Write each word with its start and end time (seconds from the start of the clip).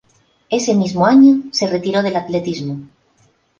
Ese 0.49 0.73
mismo 0.73 1.05
año 1.05 1.43
se 1.51 1.67
retiró 1.67 2.01
del 2.01 2.15
atletismo. 2.15 2.87